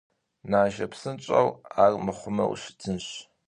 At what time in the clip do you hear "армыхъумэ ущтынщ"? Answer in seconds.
1.83-3.07